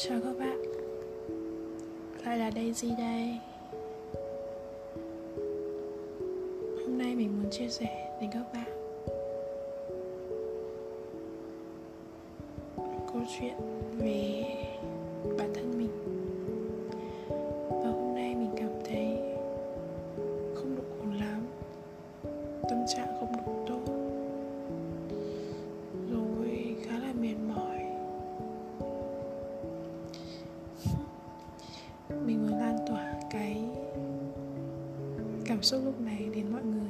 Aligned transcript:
Chào 0.00 0.20
các 0.24 0.38
bạn. 0.38 0.62
Lại 2.24 2.38
là 2.38 2.50
Daisy 2.50 2.88
đây. 2.98 3.38
Hôm 6.80 6.98
nay 6.98 7.14
mình 7.14 7.42
muốn 7.42 7.50
chia 7.50 7.68
sẻ 7.68 8.18
đến 8.20 8.30
các 8.32 8.42
bạn 8.54 8.68
Câu 13.12 13.22
chuyện 13.38 13.54
về 13.98 14.44
bản 15.38 15.50
thân 15.54 15.78
mình. 15.78 16.17
Cảm 35.48 35.62
xúc 35.62 35.80
lúc 35.84 36.00
này 36.00 36.30
đến 36.34 36.52
mọi 36.52 36.62
người. 36.62 36.87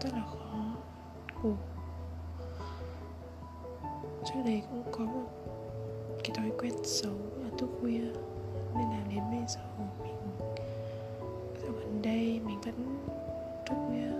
Rất 0.00 0.10
là 0.12 0.22
khó. 0.26 0.76
Ngủ 1.42 1.52
trước 4.24 4.40
đây 4.44 4.62
cũng 4.70 4.82
có 4.92 5.04
một 5.04 5.28
cái 6.24 6.36
thói 6.36 6.50
quen 6.58 6.72
xấu 6.84 7.12
là 7.12 7.50
thức 7.58 7.68
khuya, 7.80 8.00
nên 8.74 8.90
là 8.90 9.04
đến 9.10 9.20
bây 9.30 9.46
giờ 9.48 9.60
mình 9.78 10.16
dạo 11.62 11.72
gần 11.72 12.02
đây, 12.02 12.40
mình 12.46 12.60
vẫn 12.60 12.98
thức 13.66 13.76
khuya. 13.88 14.12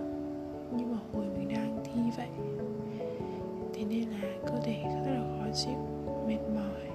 Nhưng 0.77 0.91
mà 0.91 0.97
hồi 1.13 1.25
mình 1.37 1.49
đang 1.49 1.83
thi 1.83 2.01
vậy, 2.17 2.29
thế 3.73 3.85
nên 3.85 4.09
là 4.09 4.19
cơ 4.47 4.59
thể 4.63 4.83
rất 4.83 5.11
là 5.11 5.21
khó 5.39 5.51
chịu, 5.53 5.77
mệt 6.27 6.39
mỏi 6.55 6.89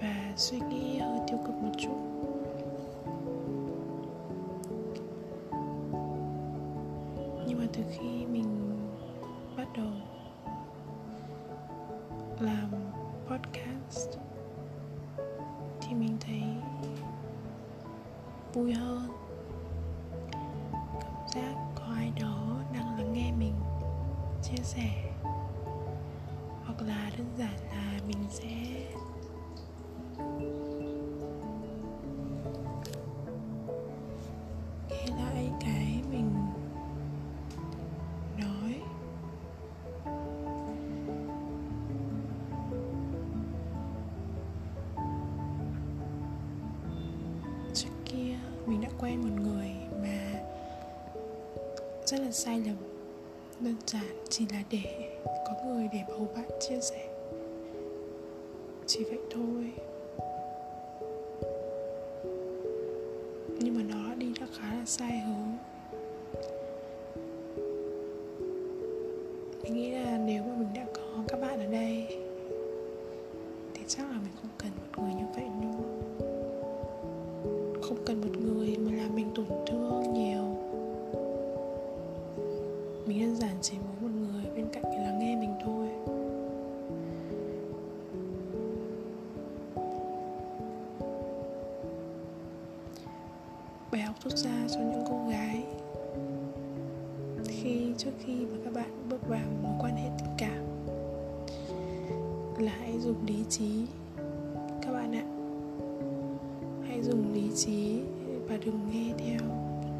và 0.00 0.32
suy 0.36 0.60
nghĩ 0.60 0.98
hơi 0.98 1.18
tiêu 1.26 1.38
cực 1.46 1.54
một 1.54 1.72
chút. 1.78 2.13
Vui 18.54 18.72
hơn. 18.72 19.08
Cảm 21.00 21.28
giác 21.34 21.54
có 21.74 21.84
ai 21.96 22.12
đó 22.20 22.56
đang 22.72 22.98
lắng 22.98 23.12
nghe 23.12 23.32
mình 23.38 23.54
chia 24.42 24.62
sẻ, 24.62 25.12
hoặc 26.64 26.82
là 26.86 27.10
đơn 27.18 27.26
giản 27.38 27.56
là 27.70 27.98
mình 28.06 28.26
sẽ 28.30 28.46
nghe 34.90 35.06
lại 35.16 35.50
cái 35.60 36.02
sai 52.34 52.62
lầm. 52.66 52.76
Đơn 53.60 53.74
giản 53.86 54.24
chỉ 54.28 54.46
là 54.52 54.62
để 54.70 55.16
có 55.24 55.52
người 55.66 55.88
để 55.92 55.98
bầu 56.08 56.28
bạn 56.36 56.50
chia 56.60 56.80
sẻ. 56.80 57.08
Chỉ 58.86 59.04
vậy 59.04 59.18
thôi. 59.30 59.72
Nhưng 63.58 63.74
mà 63.74 63.82
nó 63.82 64.14
đi 64.14 64.32
đã 64.40 64.46
khá 64.58 64.74
là 64.74 64.84
sai 64.86 65.20
hướng. 65.20 65.53
Hãy 102.80 103.00
dùng 103.00 103.26
lý 103.26 103.44
trí. 103.48 103.86
Các 104.82 104.92
bạn 104.92 105.12
ạ, 105.12 105.24
hãy 106.88 107.02
dùng 107.02 107.32
lý 107.34 107.50
trí 107.56 108.00
và 108.48 108.56
đừng 108.64 108.80
nghe 108.92 109.14
theo 109.18 109.40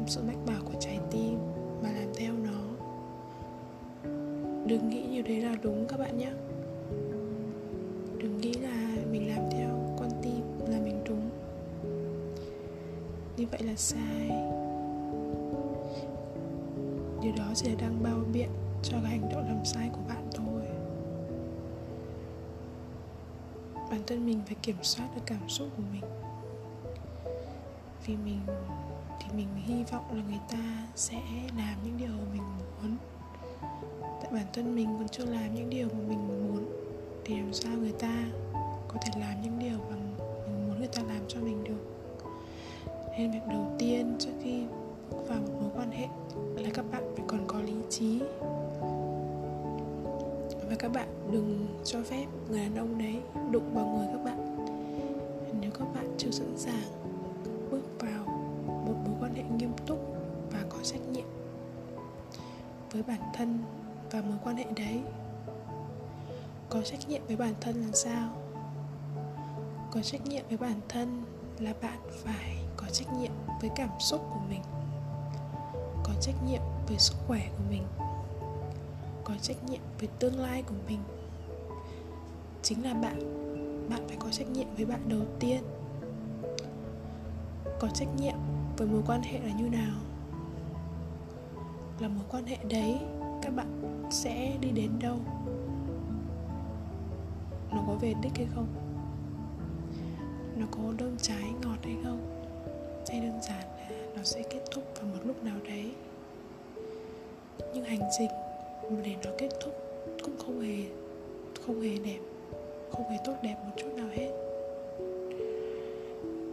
sự 0.07 0.21
mách 0.27 0.45
bảo 0.45 0.61
của 0.65 0.79
trái 0.79 0.99
tim 1.11 1.37
mà 1.83 1.91
làm 1.91 2.09
theo 2.15 2.33
nó. 2.33 2.61
Đừng 4.67 4.89
nghĩ 4.89 5.03
như 5.11 5.21
đấy 5.21 5.41
là 5.41 5.55
đúng, 5.63 5.85
các 5.89 5.99
bạn 5.99 6.17
nhé. 6.17 6.31
Đừng 8.17 8.37
nghĩ 8.41 8.53
là 8.53 8.95
mình 9.11 9.29
làm 9.29 9.43
theo 9.51 9.69
con 9.99 10.09
tim 10.21 10.41
là 10.67 10.79
mình 10.83 11.03
đúng. 11.07 11.29
Như 13.37 13.45
vậy 13.51 13.63
là 13.63 13.75
sai. 13.75 14.29
Điều 17.21 17.33
đó 17.37 17.51
chỉ 17.55 17.69
là 17.69 17.75
đang 17.81 18.03
bao 18.03 18.19
biện 18.33 18.49
cho 18.83 18.97
cái 19.03 19.11
hành 19.11 19.29
động 19.31 19.47
làm 19.47 19.65
sai 19.65 19.89
của 19.93 20.01
bạn. 20.07 20.14
Thân 24.07 24.25
mình 24.25 24.41
phải 24.45 24.55
kiểm 24.61 24.75
soát 24.81 25.07
được 25.15 25.21
cảm 25.25 25.49
xúc 25.49 25.67
của 25.77 25.83
mình. 25.91 26.03
Vì 28.05 28.15
mình, 28.15 28.39
thì 29.19 29.37
mình 29.37 29.47
hy 29.55 29.83
vọng 29.83 30.05
là 30.17 30.23
người 30.27 30.39
ta 30.51 30.87
sẽ 30.95 31.21
làm 31.57 31.75
những 31.83 31.97
điều 31.97 32.09
mình 32.33 32.41
muốn. 32.57 32.97
Tại 34.01 34.31
bản 34.31 34.45
thân 34.53 34.75
mình 34.75 34.95
còn 34.97 35.07
chưa 35.07 35.25
làm 35.25 35.55
những 35.55 35.69
điều 35.69 35.87
mà 35.87 35.99
mình 36.07 36.27
muốn, 36.27 36.65
thì 37.25 37.35
làm 37.35 37.53
sao 37.53 37.71
người 37.77 37.93
ta 37.99 38.25
có 38.87 38.97
thể 39.01 39.21
làm 39.21 39.41
những 39.41 39.59
điều 39.59 39.77
mà 39.89 39.95
mình 39.95 40.67
muốn 40.67 40.79
người 40.79 40.87
ta 40.87 41.01
làm 41.07 41.21
cho 41.27 41.39
mình 41.39 41.63
được? 41.63 41.95
Nên 43.17 43.31
việc 43.31 43.47
đầu 43.49 43.75
tiên 43.79 44.15
trước 44.19 44.33
khi 44.43 44.63
vào 45.09 45.39
một 45.41 45.53
mối 45.61 45.71
quan 45.75 45.91
hệ 45.91 46.07
là 46.63 46.69
các 46.73 46.85
bạn 46.91 47.03
phải 47.15 47.25
còn 47.27 47.47
có 47.47 47.61
lý 47.61 47.75
trí 47.89 48.21
và 50.75 50.79
các 50.79 50.91
bạn 50.93 51.31
đừng 51.31 51.67
cho 51.83 51.99
phép 52.03 52.25
người 52.49 52.59
đàn 52.59 52.75
ông 52.75 52.97
đấy 52.97 53.19
đụng 53.51 53.73
vào 53.73 53.85
người 53.85 54.07
các 54.11 54.23
bạn. 54.23 54.65
Nếu 55.61 55.71
các 55.71 55.87
bạn 55.95 56.15
chưa 56.17 56.31
sẵn 56.31 56.57
sàng 56.57 56.83
bước 57.71 57.83
vào 57.99 58.25
một 58.67 58.93
mối 59.05 59.15
quan 59.19 59.35
hệ 59.35 59.43
nghiêm 59.43 59.71
túc 59.87 59.97
và 60.51 60.59
có 60.69 60.77
trách 60.83 61.07
nhiệm 61.11 61.25
với 62.91 63.03
bản 63.03 63.19
thân 63.33 63.63
và 64.11 64.21
mối 64.21 64.37
quan 64.43 64.55
hệ 64.55 64.65
đấy, 64.75 65.01
có 66.69 66.81
trách 66.81 67.09
nhiệm 67.09 67.21
với 67.27 67.35
bản 67.35 67.53
thân 67.61 67.75
là 67.75 67.91
sao? 67.93 68.29
Có 69.91 70.01
trách 70.01 70.25
nhiệm 70.25 70.43
với 70.47 70.57
bản 70.57 70.79
thân 70.89 71.23
là 71.59 71.73
bạn 71.81 71.99
phải 72.23 72.55
có 72.77 72.87
trách 72.91 73.13
nhiệm 73.13 73.31
với 73.61 73.69
cảm 73.75 73.89
xúc 73.99 74.21
của 74.29 74.41
mình, 74.49 74.61
có 76.03 76.13
trách 76.21 76.35
nhiệm 76.47 76.61
với 76.87 76.97
sức 76.99 77.15
khỏe 77.27 77.49
của 77.57 77.63
mình 77.69 77.83
có 79.25 79.33
trách 79.41 79.63
nhiệm 79.69 79.81
với 79.99 80.09
tương 80.19 80.39
lai 80.39 80.63
của 80.63 80.75
mình. 80.87 80.99
Chính 82.61 82.83
là 82.83 82.93
bạn 82.93 83.19
bạn 83.89 84.07
phải 84.07 84.17
có 84.19 84.29
trách 84.29 84.49
nhiệm 84.49 84.67
với 84.75 84.85
bạn 84.85 84.99
đầu 85.09 85.21
tiên. 85.39 85.61
Có 87.79 87.87
trách 87.93 88.07
nhiệm 88.17 88.35
với 88.77 88.87
mối 88.87 89.01
quan 89.07 89.21
hệ 89.21 89.39
là 89.39 89.51
như 89.51 89.69
nào? 89.69 89.95
Là 91.99 92.07
mối 92.07 92.23
quan 92.31 92.45
hệ 92.45 92.57
đấy, 92.69 92.97
các 93.41 93.55
bạn 93.55 94.01
sẽ 94.11 94.57
đi 94.61 94.71
đến 94.71 94.91
đâu? 94.99 95.17
Nó 97.71 97.83
có 97.87 97.93
về 97.93 98.13
đích 98.21 98.35
hay 98.35 98.47
không? 98.55 98.67
Nó 100.57 100.65
có 100.71 100.93
đơn 100.97 101.15
trái 101.21 101.53
ngọt 101.63 101.77
hay 101.83 101.95
không? 102.03 102.45
Hay 103.09 103.19
đơn 103.19 103.41
giản 103.41 103.67
là 103.77 103.89
nó 104.15 104.23
sẽ 104.23 104.43
kết 104.49 104.61
thúc 104.71 104.83
vào 104.95 105.05
một 105.05 105.19
lúc 105.25 105.43
nào 105.43 105.57
đấy. 105.63 105.95
Nhưng 107.73 107.83
hành 107.83 108.01
trình 108.17 108.29
để 108.89 109.11
nó 109.23 109.31
kết 109.37 109.49
thúc, 109.63 109.73
cũng 110.23 110.37
không 110.37 110.61
hề 110.61 110.83
không 111.65 111.81
hề 111.81 111.97
đẹp, 112.05 112.19
không 112.91 113.09
hề 113.09 113.17
tốt 113.25 113.33
đẹp 113.43 113.55
một 113.65 113.71
chút 113.77 113.87
nào 113.97 114.07
hết. 114.11 114.31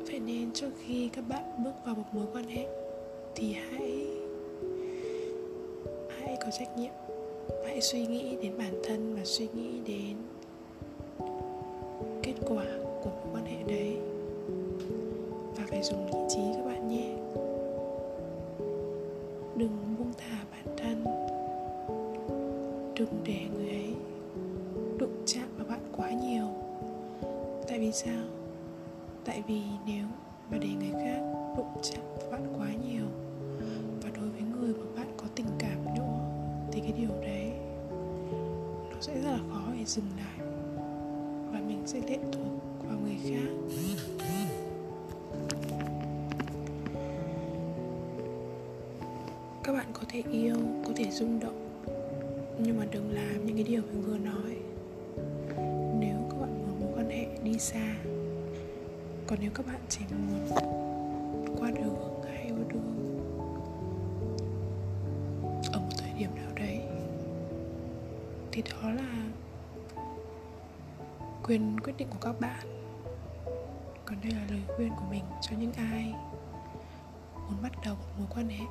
Vậy 0.07 0.21
nên 0.21 0.53
trước 0.53 0.71
khi 0.87 1.09
các 1.13 1.25
bạn 1.29 1.65
bước 1.65 1.73
vào 1.87 1.95
một 1.95 2.05
mối 2.13 2.27
quan 2.33 2.45
hệ, 2.45 2.67
thì 3.35 3.53
hãy 3.53 4.07
hãy 6.09 6.37
có 6.41 6.51
trách 6.59 6.79
nhiệm. 6.79 6.93
Hãy 7.67 7.81
suy 7.81 8.07
nghĩ 8.07 8.37
đến 8.43 8.59
bản 8.59 8.75
thân 8.85 9.15
và 9.17 9.25
suy 9.25 9.49
nghĩ 9.55 9.71
đến 9.87 10.17
kết 12.23 12.35
quả 12.49 12.65
của 13.03 13.11
mối 13.11 13.35
quan 13.35 13.45
hệ 13.45 13.63
đấy. 13.69 13.97
Và 15.57 15.65
phải 15.69 15.83
dùng 15.83 16.07
lý 16.07 16.19
trí 16.29 16.52
để 23.25 23.41
người 23.55 23.69
ấy 23.69 23.95
đụng 24.99 25.23
chạm 25.27 25.49
vào 25.57 25.67
bạn 25.69 25.81
quá 25.97 26.11
nhiều. 26.11 26.47
Tại 27.69 27.79
vì 27.79 27.93
sao? 27.93 28.25
Tại 29.25 29.43
vì 29.49 29.61
nếu 29.87 30.07
mà 30.51 30.59
để 30.59 30.69
người 30.69 30.93
khác 30.93 31.21
đụng 31.57 31.81
chạm 31.83 32.03
vào 32.21 32.31
bạn 32.31 32.55
quá 32.59 32.69
nhiều 32.89 33.05
và 34.03 34.11
đối 34.17 34.29
với 34.29 34.43
người 34.43 34.75
mà 34.75 34.87
bạn 34.97 35.13
có 35.17 35.27
tình 35.35 35.47
cảm 35.59 35.95
nữa 35.95 36.03
thì 36.73 36.81
cái 36.81 36.93
điều 36.93 37.21
đấy 37.21 37.53
nó 38.91 38.97
sẽ 39.01 39.15
rất 39.15 39.31
là 39.31 39.39
khó 39.53 39.63
để 39.79 39.85
dừng 39.85 40.05
lại 40.17 40.47
và 41.53 41.61
mình 41.67 41.83
sẽ 41.87 42.01
lệ 42.09 42.19
thuộc 42.33 42.89
vào 42.89 42.99
người 42.99 43.17
khác. 43.23 43.79
Các 49.65 49.73
bạn 49.73 49.87
có 49.93 50.01
thể 50.09 50.23
yêu, 50.33 50.57
có 50.87 50.93
thể 50.97 51.11
rung 51.11 51.41
động 51.41 51.62
nhưng 52.65 52.79
mà 52.79 52.85
đừng 52.91 53.15
làm 53.15 53.47
những 53.47 53.57
cái 53.57 53.65
điều 53.65 53.83
mình 53.83 54.03
vừa 54.03 54.19
nói. 54.19 54.57
Nếu 56.01 56.17
các 56.31 56.37
bạn 56.41 56.67
muốn 56.67 56.81
mối 56.81 56.91
quan 56.97 57.11
hệ 57.11 57.27
đi 57.45 57.59
xa, 57.59 57.97
còn 59.27 59.39
nếu 59.41 59.51
các 59.55 59.67
bạn 59.67 59.81
chỉ 59.89 60.01
muốn 60.11 60.49
qua 61.59 61.71
đường 61.71 62.23
hay 62.25 62.51
qua 62.51 62.65
đường 62.69 63.19
ở 65.73 65.81
một 65.81 65.91
thời 65.99 66.13
điểm 66.19 66.31
nào 66.35 66.53
đấy, 66.55 66.81
thì 68.53 68.63
đó 68.63 68.91
là 68.91 69.29
quyền 71.43 71.81
quyết 71.81 71.97
định 71.99 72.09
của 72.11 72.19
các 72.21 72.41
bạn. 72.41 72.67
Còn 74.05 74.17
đây 74.23 74.33
là 74.33 74.47
lời 74.51 74.61
khuyên 74.77 74.91
của 74.91 75.07
mình 75.11 75.25
cho 75.41 75.57
những 75.59 75.73
ai 75.73 76.15
muốn 77.35 77.63
bắt 77.63 77.73
đầu 77.85 77.95
một 77.95 78.07
mối 78.19 78.27
quan 78.35 78.49
hệ 78.49 78.65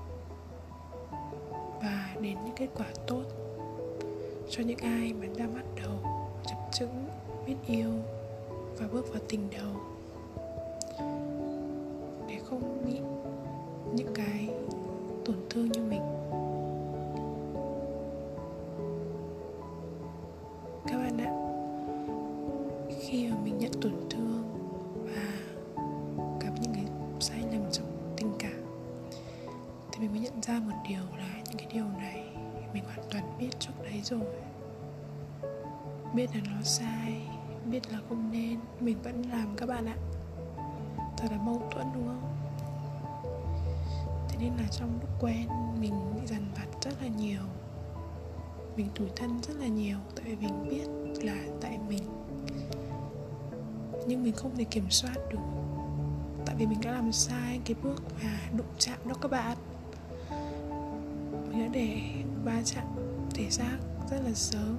và 1.82 2.16
đến 2.22 2.38
những 2.46 2.56
kết 2.56 2.68
quả 2.76 2.86
tốt 3.08 3.24
cho 4.52 4.64
những 4.64 4.78
ai 4.78 5.14
mà 5.14 5.28
đang 5.38 5.56
bắt 5.56 5.66
đầu 5.76 5.92
chập 6.46 6.58
chững, 6.74 7.06
biết 7.48 7.56
yêu 7.68 7.92
và 8.78 8.88
bước 8.92 9.06
vào 9.14 9.22
tình 9.30 9.50
đầu. 9.52 9.76
Để 12.28 12.36
không 12.50 12.86
bị 12.86 13.00
những 13.94 14.14
cái 14.16 14.50
tổn 15.26 15.36
thương 15.50 15.72
như 15.72 15.82
mình. 15.82 16.11
Sai, 36.64 37.22
biết 37.66 37.92
là 37.92 38.00
không 38.10 38.32
nên, 38.32 38.60
mình 38.80 38.98
vẫn 39.04 39.22
làm 39.32 39.56
các 39.58 39.66
bạn 39.66 39.86
ạ. 39.86 39.96
Thật 41.18 41.28
là 41.32 41.38
mâu 41.38 41.62
thuẫn, 41.72 41.88
đúng 41.94 42.08
không? 42.08 42.38
Thế 44.30 44.38
nên 44.40 44.54
là 44.58 44.68
trong 44.72 45.00
lúc 45.02 45.10
quen, 45.20 45.48
mình 45.80 45.94
bị 46.16 46.28
dằn 46.28 46.46
vặt 46.56 46.68
rất 46.82 47.02
là 47.02 47.08
nhiều. 47.08 47.42
Mình 48.78 48.88
tủi 48.96 49.08
thân 49.16 49.42
rất 49.42 49.54
là 49.60 49.68
nhiều, 49.68 49.98
tại 50.16 50.26
vì 50.26 50.36
mình 50.36 50.70
biết 50.70 50.88
là 51.26 51.38
tại 51.62 51.80
mình. 51.88 52.04
Nhưng 54.08 54.24
mình 54.24 54.34
không 54.34 54.56
thể 54.56 54.64
kiểm 54.64 54.90
soát 54.90 55.16
được, 55.32 55.40
tại 56.46 56.56
vì 56.56 56.66
mình 56.66 56.82
đã 56.82 56.92
làm 56.92 57.12
sai 57.12 57.60
cái 57.66 57.76
bước 57.84 58.04
mà 58.24 58.40
đụng 58.58 58.74
chạm 58.78 58.98
đó 59.06 59.16
các 59.22 59.32
bạn. 59.32 59.58
Mình 61.50 61.60
đã 61.60 61.68
để 61.74 62.02
va 62.44 62.62
chạm 62.66 62.86
thể 63.34 63.50
xác 63.50 63.78
rất 64.10 64.22
là 64.24 64.34
sớm 64.34 64.78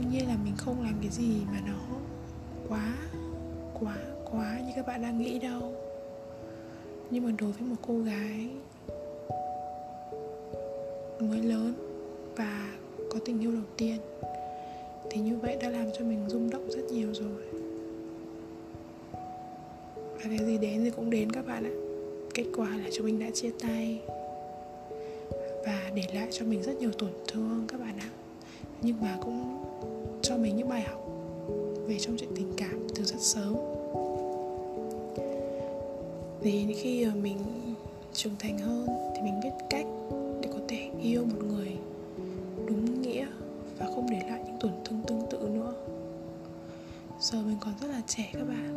đương 0.00 0.10
nhiên 0.10 0.28
là 0.28 0.36
mình 0.44 0.54
không 0.56 0.82
làm 0.82 0.94
cái 1.00 1.10
gì 1.10 1.40
mà 1.52 1.60
nó 1.66 1.96
quá 2.68 2.96
quá 3.80 3.96
quá 4.32 4.60
như 4.66 4.72
các 4.76 4.86
bạn 4.86 5.02
đang 5.02 5.18
nghĩ 5.18 5.38
đâu. 5.38 5.74
Nhưng 7.10 7.24
mà 7.24 7.32
đối 7.38 7.52
với 7.52 7.68
một 7.68 7.76
cô 7.82 7.98
gái 7.98 8.48
mới 11.20 11.42
lớn 11.42 11.74
và 12.36 12.78
có 13.10 13.18
tình 13.24 13.40
yêu 13.40 13.52
đầu 13.52 13.62
tiên, 13.76 13.96
thì 15.10 15.20
như 15.20 15.36
vậy 15.36 15.56
đã 15.62 15.70
làm 15.70 15.86
cho 15.98 16.04
mình 16.04 16.28
rung 16.28 16.50
động 16.50 16.70
rất 16.70 16.82
nhiều 16.92 17.14
rồi. 17.14 17.42
Và 19.94 20.24
cái 20.24 20.38
gì 20.38 20.58
đến 20.58 20.84
thì 20.84 20.90
cũng 20.90 21.10
đến 21.10 21.32
các 21.32 21.46
bạn 21.46 21.64
ạ. 21.64 21.74
Kết 22.34 22.44
quả 22.56 22.76
là 22.76 22.90
chúng 22.96 23.06
mình 23.06 23.18
đã 23.18 23.30
chia 23.34 23.50
tay 23.60 24.00
và 25.66 25.90
để 25.94 26.02
lại 26.14 26.28
cho 26.32 26.44
mình 26.44 26.62
rất 26.62 26.76
nhiều 26.80 26.90
tổn 26.98 27.10
thương 27.28 27.64
các 27.68 27.80
bạn 27.80 27.98
ạ. 27.98 28.10
Nhưng 28.82 29.00
mà 29.00 29.18
cũng 29.22 29.59
cho 30.22 30.36
mình 30.36 30.56
những 30.56 30.68
bài 30.68 30.82
học 30.82 31.06
về 31.86 31.98
trong 31.98 32.16
chuyện 32.16 32.30
tình 32.36 32.52
cảm 32.56 32.86
từ 32.94 33.04
rất 33.04 33.20
sớm. 33.20 33.54
Đến 36.42 36.72
khi 36.76 37.06
mình 37.22 37.38
trưởng 38.12 38.36
thành 38.38 38.58
hơn 38.58 38.86
thì 39.14 39.22
mình 39.22 39.40
biết 39.42 39.50
cách 39.70 39.86
để 40.40 40.48
có 40.52 40.58
thể 40.68 40.90
yêu 41.02 41.24
một 41.24 41.44
người 41.48 41.76
đúng 42.66 43.02
nghĩa 43.02 43.26
và 43.78 43.86
không 43.86 44.10
để 44.10 44.20
lại 44.28 44.42
những 44.46 44.56
tổn 44.60 44.72
thương 44.84 45.02
tương 45.06 45.26
tự 45.30 45.38
nữa. 45.38 45.72
Giờ 47.20 47.42
mình 47.42 47.56
còn 47.60 47.74
rất 47.80 47.88
là 47.88 48.02
trẻ 48.06 48.30
các 48.32 48.48
bạn, 48.48 48.74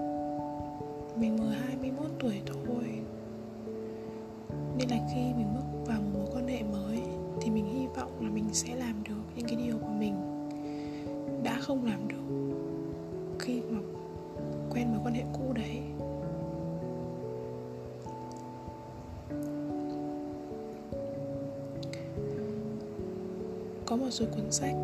mình 1.15 1.37
mới 1.37 1.55
21 1.67 2.05
tuổi 2.19 2.41
thôi. 2.45 2.83
Nên 4.77 4.89
là 4.89 4.97
khi 5.13 5.21
mình 5.21 5.47
bước 5.55 5.85
vào 5.85 6.01
một 6.01 6.09
mối 6.13 6.27
quan 6.33 6.47
hệ 6.47 6.63
mới 6.63 6.99
thì 7.41 7.49
mình 7.49 7.65
hy 7.65 7.87
vọng 7.95 8.11
là 8.21 8.29
mình 8.29 8.45
sẽ 8.53 8.75
làm 8.75 9.03
được 9.03 9.21
những 9.35 9.45
cái 9.47 9.55
điều 9.55 9.77
của 9.77 9.93
mình 9.99 10.15
không 11.63 11.85
làm 11.85 12.07
được 12.07 12.15
khi 13.39 13.61
mà 13.69 13.79
quen 14.69 14.91
mối 14.91 14.99
quan 15.03 15.13
hệ 15.13 15.23
cũ 15.33 15.53
đấy. 15.55 15.81
Có 23.85 23.95
một 23.95 24.09
số 24.09 24.25
cuốn 24.35 24.51
sách 24.51 24.75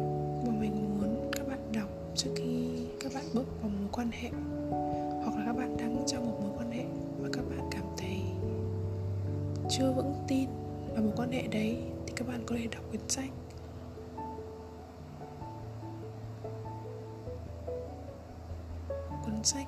mà 0.47 0.53
mình 0.59 0.99
muốn 0.99 1.29
các 1.31 1.47
bạn 1.47 1.59
đọc 1.73 1.89
trước 2.15 2.31
khi 2.35 2.69
các 2.99 3.11
bạn 3.15 3.23
bước 3.33 3.45
vào 3.61 3.71
mối 3.79 3.89
quan 3.91 4.09
hệ, 4.11 4.29
hoặc 5.23 5.37
là 5.37 5.43
các 5.45 5.53
bạn 5.57 5.77
đang 5.77 6.03
trong 6.07 6.25
một 6.25 6.37
mối 6.41 6.51
quan 6.57 6.71
hệ 6.71 6.83
mà 7.21 7.29
các 7.33 7.41
bạn 7.49 7.69
cảm 7.71 7.85
thấy 7.97 8.17
chưa 9.69 9.91
vững 9.91 10.13
tin 10.27 10.49
vào 10.93 11.03
mối 11.03 11.13
quan 11.15 11.31
hệ 11.31 11.47
đấy, 11.47 11.77
thì 12.07 12.13
các 12.15 12.27
bạn 12.27 12.43
có 12.45 12.55
thể 12.59 12.67
đọc 12.71 12.83
cuốn 12.91 13.01
sách 13.07 13.29
cuốn 19.39 19.45
sách 19.45 19.67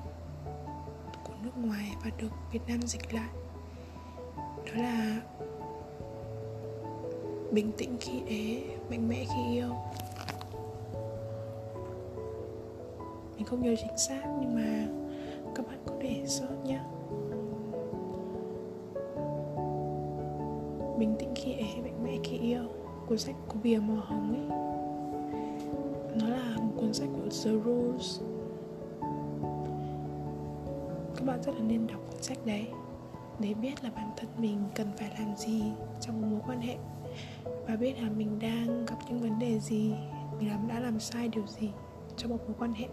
của 1.24 1.32
nước 1.42 1.50
ngoài 1.56 1.96
và 2.04 2.10
được 2.18 2.28
Việt 2.52 2.60
Nam 2.68 2.82
dịch 2.82 3.14
lại. 3.14 3.30
Đó 4.36 4.72
là 4.82 5.22
bình 7.52 7.72
tĩnh 7.76 7.96
khi 8.00 8.22
ế, 8.26 8.62
mạnh 8.90 9.08
mẽ 9.08 9.24
khi 9.24 9.54
yêu. 9.54 9.68
Mình 13.36 13.46
không 13.46 13.62
nhớ 13.62 13.74
chính 13.78 13.98
xác, 13.98 14.22
nhưng 14.40 14.54
mà 14.54 14.86
các 15.54 15.66
bạn 15.66 15.78
có 15.86 15.94
thể 16.00 16.24
search 16.26 16.64
nhé. 16.64 16.80
Bình 20.98 21.14
tĩnh 21.18 21.32
khi 21.34 21.52
ế, 21.52 21.82
mạnh 21.82 22.04
mẽ 22.04 22.16
khi 22.24 22.38
yêu. 22.38 22.62
Cuốn 23.06 23.18
sách 23.18 23.36
của 23.48 23.58
bìa 23.62 23.78
màu 23.78 23.96
hồng 23.96 24.32
ấy. 24.32 24.58
Nó 26.20 26.28
là 26.28 26.56
một 26.58 26.72
cuốn 26.76 26.94
sách 26.94 27.08
của 27.12 27.28
The 27.44 27.50
Rules 27.64 28.20
các 31.22 31.28
bạn 31.28 31.42
rất 31.42 31.52
là 31.54 31.60
nên 31.60 31.86
đọc 31.86 32.00
cuốn 32.10 32.22
sách 32.22 32.38
đấy 32.46 32.68
để 33.38 33.54
biết 33.54 33.84
là 33.84 33.90
bản 33.96 34.10
thân 34.16 34.28
mình 34.38 34.64
cần 34.74 34.92
phải 34.96 35.10
làm 35.18 35.36
gì 35.36 35.62
trong 36.00 36.20
một 36.20 36.26
mối 36.30 36.40
quan 36.46 36.60
hệ 36.60 36.76
và 37.66 37.76
biết 37.76 38.02
là 38.02 38.10
mình 38.10 38.38
đang 38.38 38.86
gặp 38.86 38.96
những 39.08 39.20
vấn 39.20 39.38
đề 39.38 39.58
gì, 39.58 39.92
mình 40.38 40.48
làm, 40.48 40.68
đã 40.68 40.80
làm 40.80 41.00
sai 41.00 41.28
điều 41.28 41.46
gì 41.46 41.70
trong 42.16 42.30
một 42.30 42.38
mối 42.46 42.54
quan 42.58 42.72
hệ 42.72 42.88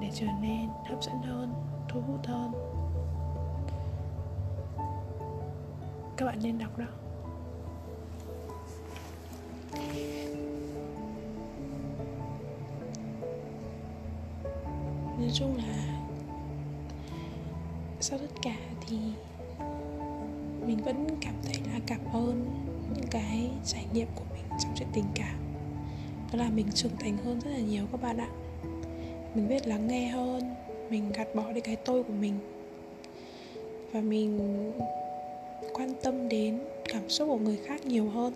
để 0.00 0.10
trở 0.14 0.26
nên 0.42 0.68
hấp 0.84 1.02
dẫn 1.02 1.22
hơn, 1.22 1.52
thu 1.88 2.00
hút 2.00 2.26
hơn. 2.26 2.52
Các 6.16 6.26
bạn 6.26 6.38
nên 6.42 6.58
đọc 6.58 6.78
đó. 6.78 6.86
Nói 15.18 15.30
chung 15.34 15.56
là 15.56 16.05
sau 18.08 18.18
tất 18.18 18.42
cả 18.42 18.56
thì 18.86 18.96
mình 20.66 20.78
vẫn 20.84 21.06
cảm 21.20 21.34
thấy 21.44 21.54
là 21.72 21.80
cảm 21.86 22.00
ơn 22.12 22.44
những 22.94 23.06
cái 23.10 23.50
trải 23.64 23.84
nghiệm 23.94 24.06
của 24.14 24.24
mình 24.32 24.44
trong 24.62 24.72
chuyện 24.76 24.88
tình 24.94 25.04
cảm. 25.14 25.36
Đó 26.32 26.38
là 26.38 26.50
mình 26.50 26.66
trưởng 26.74 26.96
thành 26.98 27.16
hơn 27.16 27.40
rất 27.44 27.50
là 27.50 27.58
nhiều 27.58 27.84
các 27.92 28.02
bạn 28.02 28.18
ạ. 28.18 28.28
Mình 29.34 29.48
biết 29.48 29.66
lắng 29.66 29.88
nghe 29.88 30.08
hơn, 30.08 30.54
mình 30.90 31.12
gạt 31.12 31.34
bỏ 31.34 31.52
đi 31.52 31.60
cái 31.60 31.76
tôi 31.76 32.02
của 32.02 32.12
mình. 32.12 32.34
Và 33.92 34.00
mình 34.00 34.72
quan 35.72 35.92
tâm 36.02 36.28
đến 36.28 36.58
cảm 36.88 37.10
xúc 37.10 37.28
của 37.28 37.38
người 37.38 37.58
khác 37.66 37.86
nhiều 37.86 38.08
hơn. 38.08 38.32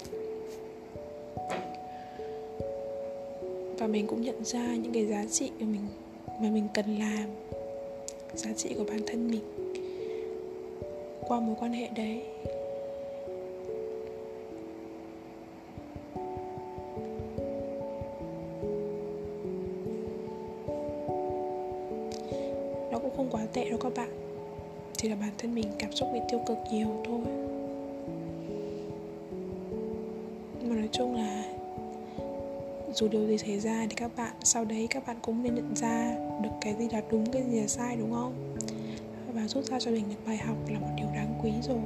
Và 3.79 3.87
mình 3.87 4.07
cũng 4.07 4.23
nhận 4.23 4.45
ra 4.45 4.75
những 4.77 4.93
cái 4.93 5.07
giá 5.07 5.25
trị 5.31 5.51
của 5.59 5.67
mình, 5.67 5.87
mà 6.27 6.51
mình 6.51 6.69
cần 6.75 6.99
làm, 6.99 7.29
giá 8.35 8.53
trị 8.57 8.75
của 8.79 8.85
bản 8.85 9.01
thân 9.07 9.31
mình 9.31 9.60
qua 11.31 11.41
mối 11.41 11.57
quan 11.61 11.73
hệ 11.73 11.89
đấy. 11.97 12.23
Nó 22.93 22.99
cũng 22.99 23.11
không 23.17 23.29
quá 23.31 23.47
tệ 23.53 23.71
đâu 23.71 23.79
các 23.83 23.93
bạn. 23.97 24.09
Chỉ 24.97 25.09
là 25.09 25.17
bản 25.21 25.31
thân 25.39 25.55
mình 25.55 25.67
cảm 25.79 25.93
xúc 25.93 26.09
bị 26.13 26.21
tiêu 26.31 26.41
cực 26.47 26.59
nhiều 26.73 26.89
thôi. 27.05 27.21
Mà 30.63 30.77
nói 30.77 30.89
chung 30.93 31.15
là 31.15 31.45
dù 32.95 33.09
điều 33.09 33.27
gì 33.27 33.39
xảy 33.39 33.61
ra 33.61 33.87
thì 33.91 33.95
các 33.95 34.11
bạn, 34.17 34.33
sau 34.45 34.65
đấy 34.65 34.87
các 34.91 35.07
bạn 35.07 35.17
cũng 35.23 35.43
nên 35.43 35.55
nhận 35.55 35.77
ra 35.77 36.17
được 36.43 36.51
cái 36.61 36.75
gì 36.75 36.89
là 36.93 37.03
đúng, 37.11 37.33
cái 37.33 37.43
gì 37.43 37.61
là 37.61 37.67
sai, 37.67 37.97
đúng 37.97 38.13
không? 38.13 38.50
Rút 39.55 39.65
ra 39.65 39.81
cho 39.81 39.91
mình 39.91 40.05
được 40.09 40.27
bài 40.27 40.37
học 40.37 40.57
là 40.69 40.79
một 40.79 40.91
điều 40.97 41.07
đáng 41.07 41.39
quý 41.43 41.53
rồi. 41.63 41.77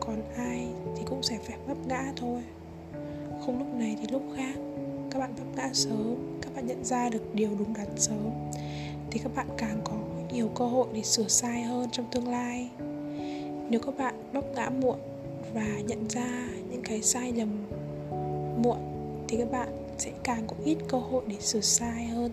Còn 0.00 0.22
ai 0.36 0.68
thì 0.96 1.02
cũng 1.06 1.22
sẽ 1.22 1.38
phải 1.44 1.56
vấp 1.66 1.86
ngã 1.86 2.12
thôi. 2.16 2.42
Không 3.46 3.58
lúc 3.58 3.74
này 3.74 3.96
thì 4.00 4.06
lúc 4.12 4.22
khác. 4.36 4.54
Các 5.10 5.18
bạn 5.18 5.34
vấp 5.34 5.46
ngã 5.56 5.70
sớm, 5.72 6.38
các 6.42 6.54
bạn 6.54 6.66
nhận 6.66 6.84
ra 6.84 7.10
được 7.10 7.34
điều 7.34 7.50
đúng 7.58 7.74
đắn 7.74 7.86
sớm, 7.96 8.30
thì 9.10 9.20
các 9.22 9.34
bạn 9.34 9.46
càng 9.58 9.80
có 9.84 9.92
nhiều 10.32 10.48
cơ 10.54 10.66
hội 10.66 10.86
để 10.92 11.02
sửa 11.02 11.28
sai 11.28 11.62
hơn 11.62 11.88
trong 11.92 12.06
tương 12.12 12.28
lai. 12.28 12.70
Nếu 13.70 13.80
các 13.80 13.98
bạn 13.98 14.14
vấp 14.32 14.44
ngã 14.54 14.70
muộn 14.70 14.98
và 15.54 15.66
nhận 15.86 16.08
ra 16.08 16.48
những 16.70 16.82
cái 16.84 17.02
sai 17.02 17.32
lầm 17.32 17.48
muộn, 18.62 18.78
thì 19.28 19.36
các 19.36 19.50
bạn 19.50 19.68
sẽ 19.98 20.10
càng 20.24 20.42
có 20.46 20.56
ít 20.64 20.76
cơ 20.88 20.98
hội 20.98 21.22
để 21.26 21.36
sửa 21.40 21.60
sai 21.60 22.06
hơn. 22.06 22.32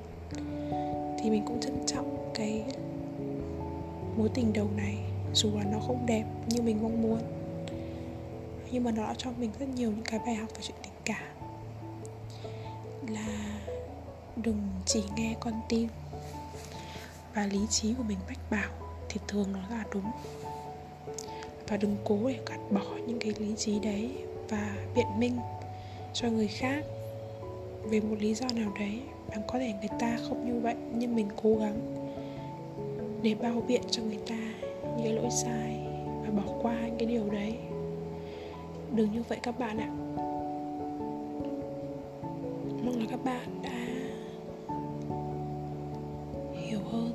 Thì 1.20 1.30
mình 1.30 1.44
cũng 1.46 1.60
trân 1.62 1.86
trọng 1.86 2.32
cái 2.34 2.64
mối 4.18 4.30
tình 4.34 4.54
đầu 4.54 4.68
này, 4.76 4.98
dù 5.34 5.58
là 5.58 5.64
nó 5.64 5.80
không 5.80 6.06
đẹp 6.06 6.24
như 6.50 6.62
mình 6.62 6.84
mong 6.84 7.02
muốn, 7.02 7.20
nhưng 8.72 8.84
mà 8.84 8.92
nó 8.92 9.04
đã 9.04 9.14
cho 9.18 9.32
mình 9.38 9.52
rất 9.60 9.70
nhiều 9.70 9.92
những 9.92 10.06
cái 10.06 10.20
bài 10.26 10.36
học 10.36 10.50
về 10.56 10.62
chuyện 10.62 10.78
tình 10.84 10.94
cảm. 11.06 11.36
Là 13.10 13.60
đừng 14.36 14.58
chỉ 14.86 15.04
nghe 15.16 15.36
con 15.40 15.54
tim 15.70 15.88
và 17.34 17.48
lý 17.48 17.60
trí 17.70 17.94
của 17.94 18.04
mình 18.04 18.18
mách 18.28 18.52
bảo 18.52 18.70
thì 19.10 19.20
thường 19.28 19.48
nó 19.54 19.60
là 19.70 19.84
đúng. 19.94 20.12
Và 21.68 21.78
đừng 21.78 21.96
cố 22.06 22.20
để 22.28 22.40
gạt 22.46 22.60
bỏ 22.72 22.96
những 23.08 23.20
cái 23.20 23.34
lý 23.40 23.56
trí 23.58 23.80
đấy 23.80 24.12
và 24.50 24.76
biện 24.96 25.08
minh 25.18 25.38
cho 26.14 26.30
người 26.30 26.48
khác 26.48 26.84
về 27.84 28.00
một 28.00 28.16
lý 28.20 28.36
do 28.36 28.46
nào 28.56 28.74
đấy 28.80 29.02
bạn 29.30 29.42
có 29.48 29.60
thể 29.60 29.74
người 29.74 30.00
ta 30.00 30.18
không 30.30 30.46
như 30.46 30.60
vậy, 30.60 30.76
nhưng 30.94 31.16
mình 31.16 31.28
cố 31.44 31.56
gắng 31.56 32.05
để 33.26 33.36
bao 33.36 33.64
biện 33.68 33.82
cho 33.92 34.04
người 34.04 34.20
ta 34.28 34.36
những 34.84 35.04
cái 35.04 35.14
lỗi 35.14 35.30
sai 35.32 35.80
và 36.22 36.30
bỏ 36.30 36.54
qua 36.62 36.74
những 36.86 36.96
cái 37.00 37.08
điều 37.08 37.30
đấy. 37.30 37.58
Đừng 38.96 39.12
như 39.12 39.24
vậy 39.30 39.40
các 39.44 39.60
bạn 39.60 39.78
ạ. 39.78 39.90
Mong 42.86 43.00
là 43.00 43.06
các 43.10 43.24
bạn 43.24 43.62
đã 43.64 43.88
hiểu 46.62 46.80
hơn 46.92 47.14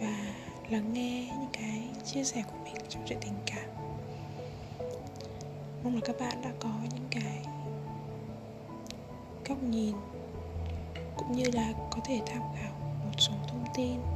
và 0.00 0.34
lắng 0.70 0.92
nghe 0.92 1.28
những 1.40 1.50
cái 1.52 1.82
chia 2.04 2.24
sẻ 2.24 2.42
của 2.46 2.58
mình 2.64 2.74
trong 2.88 3.02
chuyện 3.06 3.18
tình 3.20 3.34
cảm. 3.46 3.68
Mong 5.84 5.94
là 5.94 6.00
các 6.04 6.16
bạn 6.20 6.36
đã 6.44 6.52
có 6.60 6.70
những 6.94 7.06
cái 7.10 7.44
góc 9.48 9.62
nhìn 9.62 9.94
cũng 11.16 11.32
như 11.32 11.44
là 11.52 11.72
có 11.90 11.98
thể 12.04 12.20
tham 12.26 12.42
khảo 12.56 12.72
một 13.04 13.14
số 13.18 13.32
thông 13.48 13.64
tin 13.74 14.11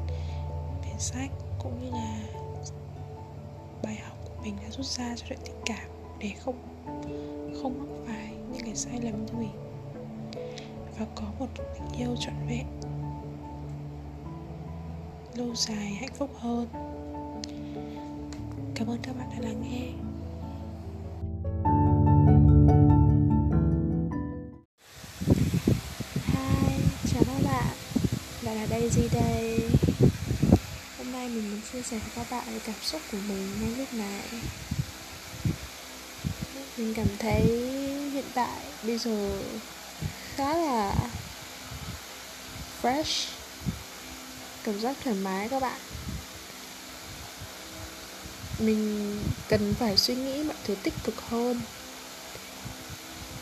quyển 0.97 1.03
sách 1.03 1.31
cũng 1.59 1.83
như 1.83 1.91
là 1.91 2.21
bài 3.83 3.97
học 3.97 4.19
của 4.25 4.43
mình 4.43 4.57
đã 4.63 4.71
rút 4.71 4.87
ra 4.87 5.15
cho 5.17 5.27
chuyện 5.29 5.39
tình 5.45 5.61
cảm 5.67 5.89
để 6.19 6.33
không 6.45 6.57
không 7.63 7.79
mắc 7.79 8.05
phải 8.07 8.33
những 8.53 8.65
cái 8.65 8.75
sai 8.75 9.01
lầm 9.03 9.27
như 9.27 9.33
mình. 9.33 9.51
Và 10.99 11.07
có 11.15 11.25
một 11.39 11.47
tình 11.57 12.01
yêu 12.01 12.17
trọn 12.21 12.35
vẹn 12.49 12.67
lâu 15.35 15.55
dài 15.55 15.95
hạnh 16.01 16.15
phúc 16.15 16.31
hơn. 16.39 16.69
Cảm 18.75 18.89
ơn 18.91 18.99
các 19.03 19.17
bạn 19.19 19.29
đã 19.33 19.49
lắng 19.49 19.63
nghe. 19.63 19.87
Hi, 26.27 26.83
chào 27.13 27.23
các 27.27 27.43
bạn. 27.45 27.77
Bạn 28.45 28.57
là 28.57 28.67
Daisy 28.67 29.09
đây? 29.13 29.66
Nay 31.17 31.29
mình 31.29 31.51
muốn 31.51 31.61
chia 31.73 31.83
sẻ 31.83 31.99
với 31.99 32.11
các 32.17 32.27
bạn 32.31 32.45
về 32.55 32.61
cảm 32.67 32.75
xúc 32.83 33.01
của 33.13 33.19
mình 33.29 33.49
ngay 33.61 33.71
lúc 33.79 33.95
này. 33.95 34.23
Mình 36.77 36.95
cảm 36.95 37.07
thấy 37.19 37.43
hiện 38.13 38.25
tại 38.35 38.61
bây 38.83 38.99
giờ 38.99 39.41
khá 40.37 40.57
là 40.57 40.95
fresh, 42.83 43.29
Cảm 44.65 44.81
giác 44.81 44.97
thoải 45.05 45.17
mái 45.17 45.49
các 45.49 45.63
bạn. 45.63 45.81
Mình 48.59 49.17
cần 49.49 49.75
phải 49.79 49.97
suy 49.97 50.15
nghĩ 50.15 50.43
mọi 50.43 50.57
thứ 50.65 50.75
tích 50.83 50.95
cực 51.05 51.21
hơn. 51.21 51.61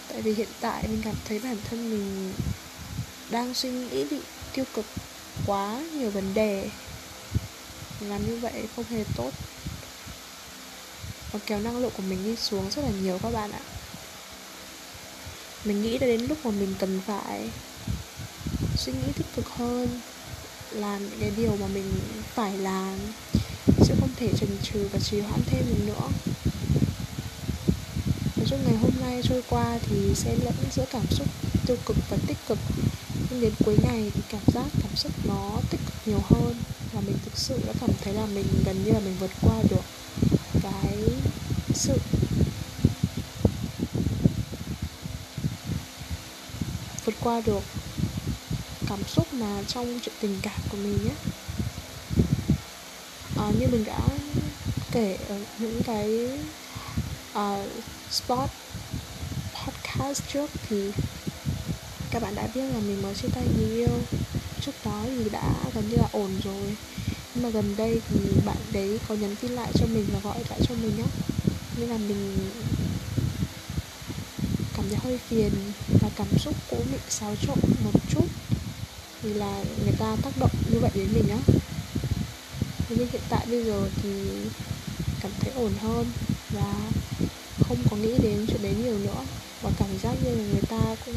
Tại 0.08 0.22
vì 0.22 0.34
hiện 0.34 0.48
tại 0.60 0.82
mình 0.88 1.00
cảm 1.04 1.14
thấy 1.24 1.38
bản 1.38 1.56
thân 1.70 1.90
mình 1.90 2.32
đang 3.30 3.54
suy 3.54 3.70
nghĩ 3.70 4.04
bị 4.04 4.20
tiêu 4.52 4.64
cực 4.74 4.86
quá, 5.46 5.80
nhiều 5.92 6.10
vấn 6.10 6.34
đề 6.34 6.70
làm 8.00 8.26
như 8.26 8.36
vậy 8.36 8.52
không 8.76 8.84
hề 8.90 9.04
tốt. 9.16 9.30
Và 11.32 11.38
kéo 11.46 11.60
năng 11.60 11.78
lượng 11.78 11.92
của 11.96 12.02
mình 12.02 12.24
đi 12.24 12.36
xuống 12.36 12.70
rất 12.70 12.82
là 12.82 12.90
nhiều 13.02 13.18
các 13.22 13.32
bạn 13.32 13.50
ạ. 13.50 13.60
Mình 15.64 15.82
nghĩ 15.82 15.98
đã 15.98 16.06
đến 16.06 16.20
lúc 16.26 16.38
mà 16.44 16.50
mình 16.50 16.74
cần 16.78 17.00
phải 17.06 17.48
suy 18.76 18.92
nghĩ 18.92 19.12
tích 19.16 19.26
cực 19.36 19.48
hơn, 19.48 20.00
làm 20.70 21.10
những 21.10 21.20
cái 21.20 21.30
điều 21.36 21.56
mà 21.56 21.66
mình 21.66 21.92
phải 22.34 22.58
làm 22.58 22.98
chứ 23.84 23.94
không 24.00 24.10
thể 24.16 24.28
chần 24.40 24.58
chừ 24.62 24.88
và 24.92 24.98
trì 24.98 25.20
hoãn 25.20 25.40
thêm 25.46 25.64
mình 25.66 25.86
nữa. 25.86 26.08
Nói 28.36 28.46
chung 28.46 28.60
ngày 28.64 28.76
hôm 28.76 28.90
nay 29.00 29.22
trôi 29.24 29.42
qua 29.48 29.78
thì 29.86 29.96
sẽ 30.14 30.36
lẫn 30.44 30.54
giữa 30.76 30.84
cảm 30.90 31.06
xúc 31.10 31.28
tiêu 31.66 31.76
cực 31.86 31.96
và 32.10 32.16
tích 32.26 32.38
cực. 32.48 32.58
Nhưng 33.30 33.40
đến 33.40 33.52
cuối 33.64 33.76
ngày 33.82 34.10
thì 34.14 34.20
cảm 34.28 34.42
giác 34.54 34.66
cảm 34.82 34.96
xúc 34.96 35.12
nó 35.28 35.50
tích 35.70 35.80
cực 35.86 35.94
nhiều 36.06 36.20
hơn 36.30 36.54
và 36.94 37.00
mình 37.00 37.16
thực 37.24 37.38
sự 37.38 37.60
đã 37.66 37.72
cảm 37.80 37.90
thấy 38.04 38.14
là 38.14 38.26
mình 38.26 38.46
gần 38.66 38.84
như 38.84 38.92
là 38.92 39.00
mình 39.00 39.16
vượt 39.20 39.30
qua 39.42 39.56
được 39.70 39.82
cái 40.62 40.98
sự 41.74 41.98
vượt 47.04 47.14
qua 47.20 47.40
được 47.46 47.62
cảm 48.88 49.04
xúc 49.08 49.34
mà 49.34 49.62
trong 49.68 50.00
chuyện 50.02 50.14
tình 50.20 50.38
cảm 50.42 50.60
của 50.70 50.76
mình 50.76 50.98
nhé. 51.04 51.14
À, 53.38 53.50
như 53.58 53.66
mình 53.72 53.84
đã 53.84 54.00
kể 54.92 55.18
ở 55.28 55.38
những 55.58 55.82
cái 55.86 56.28
uh, 57.38 57.68
spot 58.10 58.50
podcast 59.54 60.22
trước 60.32 60.50
thì 60.68 60.90
các 62.10 62.22
bạn 62.22 62.34
đã 62.34 62.48
biết 62.54 62.62
là 62.62 62.80
mình 62.80 63.02
mới 63.02 63.14
chia 63.14 63.28
tay 63.34 63.44
người 63.56 63.70
yêu 63.76 63.88
trước 64.66 64.84
đó 64.84 65.04
thì 65.06 65.30
đã 65.30 65.54
gần 65.74 65.88
như 65.88 65.96
là 65.96 66.08
ổn 66.12 66.30
rồi. 66.44 66.76
Nhưng 67.34 67.42
mà 67.42 67.50
gần 67.50 67.76
đây 67.76 68.00
thì 68.08 68.16
bạn 68.46 68.56
đấy 68.72 68.98
có 69.08 69.14
nhắn 69.14 69.36
tin 69.40 69.52
lại 69.52 69.72
cho 69.74 69.86
mình 69.86 70.06
và 70.12 70.18
gọi 70.18 70.44
lại 70.50 70.60
cho 70.68 70.74
mình 70.74 70.92
nhá 70.96 71.04
nên 71.76 71.88
là 71.88 71.98
mình 71.98 72.50
cảm 74.76 74.86
thấy 74.88 74.98
hơi 75.02 75.18
phiền 75.28 75.52
và 76.00 76.08
cảm 76.16 76.38
xúc 76.38 76.54
cũng 76.70 76.86
bị 76.92 76.98
xáo 77.08 77.36
trộn 77.46 77.58
một 77.84 78.00
chút. 78.08 78.26
Vì 79.22 79.34
là 79.34 79.64
người 79.84 79.94
ta 79.98 80.16
tác 80.22 80.30
động 80.40 80.50
như 80.72 80.78
vậy 80.78 80.90
đến 80.94 81.08
mình 81.14 81.28
á. 81.28 81.38
Nhưng 82.88 83.08
hiện 83.08 83.22
tại 83.28 83.46
bây 83.50 83.64
giờ 83.64 83.88
thì 84.02 84.08
cảm 85.20 85.32
thấy 85.40 85.52
ổn 85.56 85.72
hơn 85.80 86.06
và 86.50 86.74
không 87.60 87.78
có 87.90 87.96
nghĩ 87.96 88.18
đến 88.22 88.46
chuyện 88.48 88.62
đấy 88.62 88.74
nhiều 88.82 88.98
nữa. 88.98 89.24
Và 89.62 89.70
cảm 89.78 89.98
giác 90.02 90.14
như 90.24 90.30
là 90.30 90.42
người 90.52 90.62
ta 90.68 90.96
cũng 91.04 91.14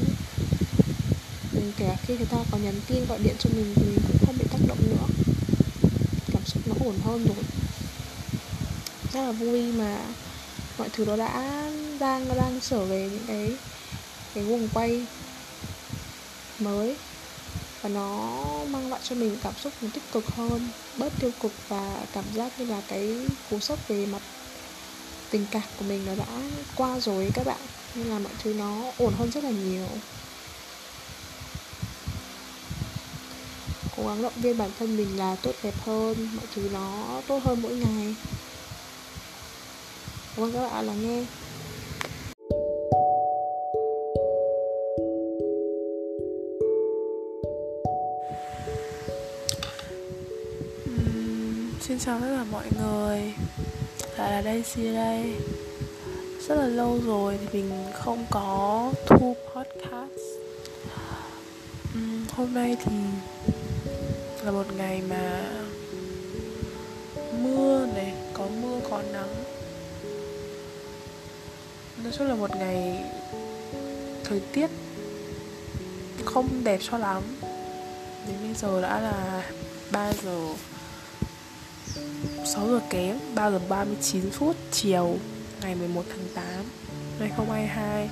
kể 1.78 1.96
khi 2.08 2.18
người 2.18 2.26
ta 2.26 2.38
có 2.52 2.58
nhắn 2.58 2.82
tin, 2.88 3.06
gọi 3.06 3.20
điện 3.24 3.36
cho 3.40 3.50
mình 3.56 3.74
thì 3.76 3.86
mình 3.86 4.00
cũng 4.08 4.26
không 4.26 4.38
bị 4.38 4.46
tác 4.52 4.60
động 4.68 4.78
nữa. 4.90 5.08
Cảm 6.34 6.46
xúc 6.46 6.68
nó 6.68 6.76
ổn 6.86 6.96
hơn 7.06 7.26
rồi. 7.26 7.44
Rất 9.14 9.22
là 9.22 9.32
vui 9.32 9.72
mà 9.72 9.98
mọi 10.78 10.90
thứ 10.94 11.06
đó 11.06 11.16
đã 11.16 11.64
đang 12.00 12.28
đang 12.38 12.60
trở 12.70 12.86
về 12.86 13.10
những 13.12 13.26
cái 13.28 13.52
cái 14.34 14.44
guồng 14.44 14.68
quay 14.74 15.06
mới. 16.60 16.96
Và 17.82 17.90
nó 17.90 18.34
mang 18.70 18.90
lại 18.90 19.00
cho 19.04 19.16
mình 19.16 19.38
cảm 19.44 19.54
xúc 19.64 19.74
nó 19.82 19.90
tích 19.94 20.04
cực 20.12 20.26
hơn, 20.28 20.70
bớt 20.98 21.14
tiêu 21.20 21.32
cực 21.42 21.52
và 21.68 22.06
cảm 22.14 22.26
giác 22.34 22.60
như 22.60 22.66
là 22.66 22.82
cái 22.88 23.16
cú 23.50 23.60
sốc 23.60 23.88
về 23.88 24.06
mặt 24.06 24.22
tình 25.30 25.46
cảm 25.52 25.64
của 25.80 25.86
mình 25.86 26.06
nó 26.06 26.16
đã 26.16 26.42
qua 26.76 27.00
rồi 27.00 27.32
các 27.34 27.46
bạn. 27.46 27.60
Nên 27.96 28.08
là 28.08 28.20
mọi 28.20 28.34
thứ 28.44 28.54
nó 28.54 28.92
ổn 28.98 29.14
hơn 29.18 29.32
rất 29.32 29.44
là 29.44 29.50
nhiều. 29.50 29.88
Cố 33.98 34.08
gắng 34.08 34.22
động 34.22 34.34
viên 34.36 34.58
bản 34.58 34.70
thân 34.80 34.98
mình 34.98 35.18
là 35.18 35.36
tốt 35.42 35.52
đẹp 35.64 35.74
hơn 35.86 36.30
mọi 36.36 36.46
thứ 36.56 36.70
nó 36.74 37.22
tốt 37.28 37.40
hơn 37.44 37.62
mỗi 37.62 37.76
ngày. 37.76 38.16
Cảm 40.36 40.46
ơn 40.46 40.54
các 40.54 40.70
bạn 40.70 40.86
lắng 40.86 41.02
nghe. 41.02 41.26
Xin 51.82 52.00
chào 52.00 52.20
tất 52.20 52.28
cả 52.38 52.44
mọi 52.52 52.66
người. 52.80 53.34
Lại 54.18 54.32
là 54.32 54.42
Daisy 54.44 54.94
đây. 54.94 55.36
Rất 56.48 56.56
là 56.56 56.68
lâu 56.68 57.00
rồi 57.06 57.40
thì 57.42 57.64
mình 57.64 57.86
không 57.94 58.26
có 58.32 58.92
thu 59.08 59.36
podcast. 59.54 60.22
Uhm, 61.98 62.26
Hôm 62.36 62.54
nay 62.54 62.76
thì 62.86 62.92
là 64.48 64.54
một 64.54 64.76
ngày 64.78 65.02
mà 65.10 65.50
mưa 67.44 67.86
này, 67.96 68.14
có 68.34 68.48
mưa 68.62 68.80
có 68.90 69.02
nắng. 69.14 69.44
Nói 72.04 72.14
chung 72.18 72.28
là 72.28 72.36
một 72.36 72.50
ngày 72.56 73.04
thời 74.24 74.40
tiết 74.40 74.68
không 76.26 76.64
đẹp 76.64 76.80
cho 76.92 76.98
lắm. 76.98 77.24
Đến 78.28 78.36
bây 78.44 78.54
giờ 78.54 78.82
đã 78.82 79.00
là 79.00 79.44
3 79.92 80.14
giờ 80.14 80.40
6 82.46 82.68
giờ 82.68 82.80
kém 82.90 83.18
3 83.36 83.52
giờ 83.52 83.60
39 83.70 84.32
phút 84.32 84.56
chiều 84.72 85.18
ngày 85.62 85.76
11 85.76 86.04
tháng 86.10 86.28
8 86.34 86.46
2022 87.20 88.10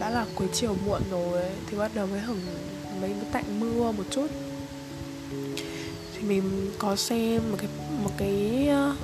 đã 0.00 0.10
là 0.10 0.26
cuối 0.34 0.48
chiều 0.52 0.76
muộn 0.86 1.02
rồi 1.10 1.42
thì 1.66 1.76
bắt 1.76 1.90
đầu 1.94 2.06
mới 2.06 2.20
hửng 2.20 2.40
mấy 3.00 3.10
mới 3.10 3.24
tạnh 3.32 3.60
mưa 3.60 3.92
một 3.92 4.04
chút 4.10 4.26
thì 6.20 6.28
mình 6.28 6.70
có 6.78 6.96
xem 6.96 7.50
một 7.50 7.56
cái 7.58 7.68
một 8.02 8.10
cái 8.16 8.68
ờ, 8.68 8.96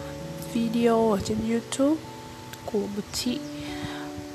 video 0.52 1.10
ở 1.10 1.20
trên 1.24 1.38
YouTube 1.50 2.02
của 2.64 2.78
một 2.78 3.02
chị. 3.12 3.38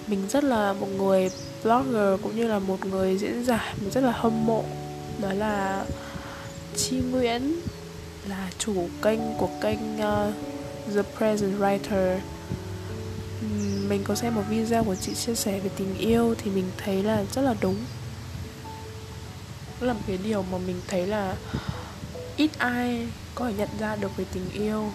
Mình 0.08 0.28
rất 0.30 0.44
là 0.44 0.74
một 0.74 0.88
người 0.98 1.30
blogger 1.64 2.22
cũng 2.24 2.36
như 2.36 2.48
là 2.48 2.60
một 2.60 2.86
người 2.86 3.18
diễn 3.18 3.44
giả 3.46 3.74
mình 3.82 3.90
rất 3.90 4.02
là 4.02 4.12
hâm 4.12 4.46
mộ. 4.46 4.64
Đó 5.22 5.34
là 5.34 5.86
Chi 6.76 6.98
Nguyễn 7.12 7.56
là 8.30 8.50
chủ 8.58 8.88
kênh 9.02 9.20
của 9.38 9.50
kênh 9.62 9.80
uh, 9.96 10.34
The 10.96 11.02
Present 11.18 11.60
Writer. 11.60 12.18
Mình 13.88 14.04
có 14.04 14.16
xem 14.16 14.36
một 14.36 14.44
video 14.50 14.84
của 14.84 14.96
chị 14.96 15.14
chia 15.14 15.36
sẻ 15.36 15.60
về 15.60 15.70
tình 15.78 15.98
yêu 15.98 16.36
thì 16.38 16.52
mình 16.52 16.66
thấy 16.78 17.04
là 17.04 17.24
rất 17.34 17.42
là 17.42 17.56
đúng. 17.62 17.76
Đó 19.82 19.88
là 19.88 19.94
một 19.94 20.00
cái 20.08 20.18
điều 20.24 20.46
mà 20.52 20.58
mình 20.58 20.82
thấy 20.88 21.08
là 21.08 21.36
ít 22.42 22.50
ai 22.58 23.08
có 23.36 23.46
thể 23.46 23.54
nhận 23.54 23.70
ra 23.80 23.96
được 23.96 24.18
về 24.18 24.26
tình 24.34 24.50
yêu. 24.54 24.92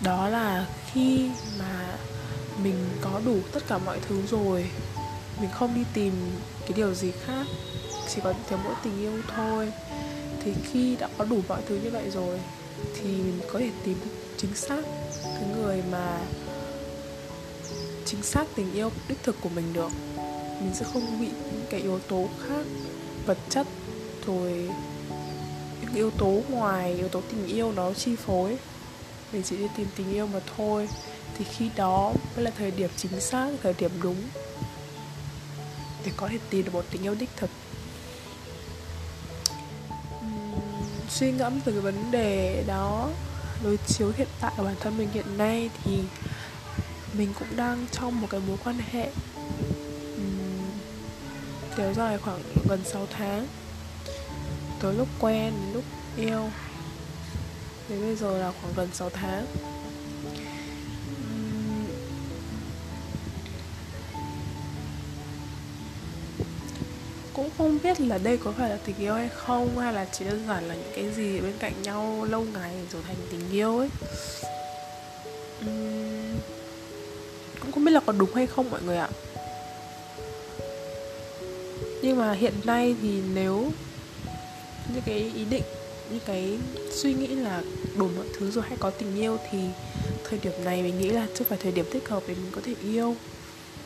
Đó 0.00 0.28
là 0.28 0.66
khi 0.92 1.30
mà 1.58 1.96
mình 2.62 2.74
có 3.00 3.20
đủ 3.24 3.38
tất 3.52 3.62
cả 3.68 3.78
mọi 3.78 3.98
thứ 4.08 4.22
rồi, 4.30 4.70
mình 5.40 5.50
không 5.52 5.74
đi 5.74 5.84
tìm 5.94 6.12
cái 6.60 6.72
điều 6.76 6.94
gì 6.94 7.12
khác, 7.26 7.46
chỉ 8.14 8.20
có 8.24 8.34
thiếu 8.48 8.58
mỗi 8.64 8.74
tình 8.84 9.00
yêu 9.00 9.12
thôi. 9.36 9.72
Thì 10.44 10.52
khi 10.72 10.96
đã 10.96 11.08
có 11.18 11.24
đủ 11.24 11.40
mọi 11.48 11.62
thứ 11.68 11.80
như 11.84 11.90
vậy 11.90 12.10
rồi, 12.10 12.40
thì 12.94 13.08
mình 13.08 13.40
có 13.52 13.58
thể 13.58 13.70
tìm 13.84 13.96
chính 14.36 14.54
xác 14.54 14.82
cái 15.24 15.44
người 15.56 15.82
mà, 15.90 16.18
chính 18.04 18.22
xác 18.22 18.44
tình 18.56 18.72
yêu 18.72 18.90
đích 19.08 19.22
thực 19.22 19.36
của 19.40 19.48
mình 19.48 19.72
được. 19.72 19.90
Mình 20.60 20.74
sẽ 20.74 20.84
không 20.92 21.20
bị 21.20 21.26
những 21.26 21.66
cái 21.70 21.80
yếu 21.80 21.98
tố 21.98 22.28
khác 22.48 22.66
vật 23.26 23.38
chất, 23.50 23.66
rồi 24.26 24.70
những 25.80 25.94
yếu 25.94 26.10
tố 26.10 26.40
ngoài 26.48 26.94
yếu 26.94 27.08
tố 27.08 27.20
tình 27.30 27.46
yêu 27.46 27.72
nó 27.72 27.92
chi 27.92 28.16
phối. 28.16 28.56
Mình 29.32 29.42
chỉ 29.42 29.56
đi 29.56 29.66
tìm 29.76 29.86
tình 29.96 30.12
yêu 30.12 30.26
mà 30.26 30.40
thôi. 30.56 30.88
Thì 31.38 31.44
khi 31.44 31.70
đó 31.76 32.12
mới 32.36 32.44
là 32.44 32.50
thời 32.58 32.70
điểm 32.70 32.90
chính 32.96 33.20
xác, 33.20 33.50
thời 33.62 33.74
điểm 33.78 33.90
đúng 34.02 34.16
để 36.04 36.12
có 36.16 36.28
thể 36.28 36.38
tìm 36.50 36.64
được 36.64 36.74
một 36.74 36.84
tình 36.90 37.02
yêu 37.02 37.14
đích 37.14 37.30
thực. 37.36 37.50
Suy 41.08 41.32
ngẫm 41.32 41.60
từ 41.64 41.72
cái 41.72 41.80
vấn 41.80 42.10
đề 42.10 42.64
đó, 42.66 43.10
đối 43.64 43.76
chiếu 43.76 44.12
hiện 44.16 44.28
tại 44.40 44.52
của 44.56 44.62
bản 44.62 44.74
thân 44.80 44.98
mình 44.98 45.08
hiện 45.12 45.38
nay 45.38 45.70
thì 45.84 45.98
mình 47.12 47.32
cũng 47.38 47.56
đang 47.56 47.86
trong 47.92 48.20
một 48.20 48.26
cái 48.30 48.40
mối 48.48 48.56
quan 48.64 48.78
hệ 48.92 49.10
kéo 51.76 51.94
dài 51.94 52.18
khoảng 52.18 52.42
gần 52.68 52.80
6 52.84 53.06
tháng. 53.10 53.46
Từ 54.80 54.92
lúc 54.92 55.08
quen 55.20 55.52
đến 55.60 55.74
lúc 55.74 55.84
yêu 56.16 56.50
đến 57.88 58.00
bây 58.00 58.16
giờ 58.16 58.38
là 58.38 58.52
khoảng 58.60 58.74
gần 58.76 58.88
6 58.92 59.10
tháng. 59.10 59.46
Cũng 67.32 67.50
không 67.58 67.78
biết 67.82 68.00
là 68.00 68.18
đây 68.18 68.36
có 68.36 68.52
phải 68.52 68.70
là 68.70 68.78
tình 68.84 68.96
yêu 68.98 69.14
hay 69.14 69.28
không 69.28 69.78
hay 69.78 69.92
là 69.92 70.04
chỉ 70.12 70.24
đơn 70.24 70.44
giản 70.48 70.68
là 70.68 70.74
những 70.74 70.92
cái 70.94 71.10
gì 71.10 71.40
bên 71.40 71.52
cạnh 71.58 71.82
nhau 71.82 72.26
lâu 72.30 72.46
ngày 72.54 72.74
rồi 72.92 73.02
thành 73.06 73.16
tình 73.30 73.50
yêu 73.50 73.78
ấy. 73.78 73.88
Uhm, 75.60 76.38
cũng 77.60 77.72
không 77.72 77.84
biết 77.84 77.92
là 77.92 78.00
có 78.06 78.12
đúng 78.12 78.34
hay 78.34 78.46
không 78.46 78.70
mọi 78.70 78.82
người 78.82 78.96
ạ 78.96 79.08
nhưng 82.04 82.18
mà 82.18 82.32
hiện 82.32 82.52
nay 82.64 82.96
thì 83.02 83.22
nếu 83.34 83.70
những 84.94 85.02
cái 85.06 85.32
ý 85.34 85.44
định 85.50 85.62
những 86.10 86.20
cái 86.26 86.58
suy 86.90 87.14
nghĩ 87.14 87.26
là 87.26 87.62
đủ 87.96 88.08
mọi 88.16 88.26
thứ 88.38 88.50
rồi 88.50 88.64
hay 88.68 88.76
có 88.80 88.90
tình 88.90 89.16
yêu 89.16 89.38
thì 89.50 89.58
thời 90.28 90.38
điểm 90.42 90.52
này 90.64 90.82
mình 90.82 90.98
nghĩ 90.98 91.08
là 91.08 91.26
chưa 91.34 91.44
phải 91.44 91.58
thời 91.62 91.72
điểm 91.72 91.86
thích 91.92 92.08
hợp 92.08 92.22
để 92.28 92.34
mình 92.34 92.50
có 92.52 92.60
thể 92.64 92.74
yêu. 92.82 93.14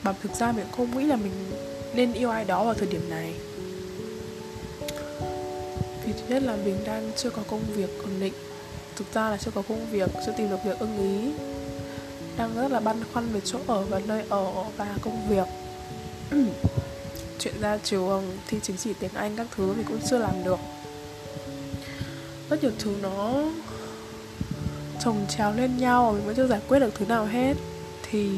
Mà 0.02 0.12
thực 0.22 0.34
ra 0.34 0.52
mình 0.52 0.66
không 0.76 0.98
nghĩ 0.98 1.04
là 1.04 1.16
mình 1.16 1.32
nên 1.94 2.12
yêu 2.12 2.30
ai 2.30 2.44
đó 2.44 2.64
vào 2.64 2.74
thời 2.74 2.88
điểm 2.88 3.10
này. 3.10 3.34
Vì 6.04 6.12
thứ 6.12 6.22
nhất 6.28 6.42
là 6.42 6.56
mình 6.64 6.76
đang 6.86 7.10
chưa 7.16 7.30
có 7.30 7.42
công 7.50 7.62
việc 7.76 7.90
ổn 8.02 8.20
định. 8.20 8.34
Thực 8.96 9.14
ra 9.14 9.30
là 9.30 9.36
chưa 9.36 9.50
có 9.50 9.62
công 9.68 9.90
việc, 9.90 10.10
chưa 10.26 10.32
tìm 10.36 10.50
được 10.50 10.58
việc 10.64 10.78
ưng 10.78 10.98
ý. 10.98 11.32
Đang 12.36 12.54
rất 12.54 12.72
là 12.72 12.80
băn 12.80 12.96
khoăn 13.12 13.32
về 13.32 13.40
chỗ 13.44 13.58
ở 13.66 13.82
và 13.82 14.00
nơi 14.06 14.22
ở 14.28 14.64
và 14.76 14.96
công 15.02 15.28
việc. 15.28 15.46
chuyện 17.38 17.60
ra 17.60 17.78
trường 17.84 18.38
thi 18.48 18.58
chứng 18.62 18.76
chỉ 18.76 18.92
tiếng 19.00 19.14
anh 19.14 19.36
các 19.36 19.46
thứ 19.56 19.72
mình 19.72 19.86
cũng 19.88 20.00
chưa 20.10 20.18
làm 20.18 20.44
được. 20.44 20.58
Rất 22.50 22.62
nhiều 22.62 22.72
thứ 22.78 22.96
nó 23.02 23.44
chồng 25.04 25.26
chéo 25.28 25.52
lên 25.52 25.78
nhau, 25.78 26.12
mình 26.12 26.26
vẫn 26.26 26.36
chưa 26.36 26.46
giải 26.46 26.60
quyết 26.68 26.78
được 26.78 26.94
thứ 26.94 27.06
nào 27.06 27.26
hết. 27.26 27.54
Thì 28.10 28.30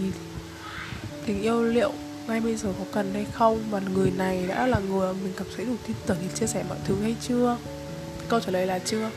tình 1.27 1.43
yêu 1.43 1.63
liệu 1.63 1.93
ngay 2.29 2.41
bây 2.41 2.57
giờ 2.57 2.69
có 2.79 2.85
cần 2.93 3.15
hay 3.15 3.27
không? 3.33 3.59
Và 3.71 3.81
người 3.95 4.11
này 4.11 4.47
đã 4.47 4.67
là 4.67 4.79
người 4.79 5.15
mình 5.15 5.33
cảm 5.37 5.47
thấy 5.57 5.67
đủ 5.67 5.75
tin 5.87 5.97
tưởng 6.07 6.17
để 6.21 6.29
chia 6.35 6.47
sẻ 6.47 6.65
mọi 6.69 6.79
thứ 6.85 7.03
hay 7.03 7.17
chưa? 7.29 7.57
Câu 8.29 8.41
trả 8.41 8.51
lời 8.53 8.67
là 8.67 8.79
chưa. 8.79 9.11